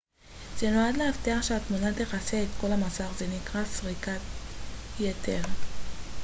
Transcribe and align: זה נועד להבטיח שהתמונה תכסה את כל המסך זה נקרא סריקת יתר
זה 0.57 0.69
נועד 0.71 0.97
להבטיח 0.97 1.41
שהתמונה 1.43 1.93
תכסה 1.93 2.43
את 2.43 2.47
כל 2.61 2.67
המסך 2.71 3.05
זה 3.17 3.25
נקרא 3.27 3.65
סריקת 3.65 4.19
יתר 4.99 5.41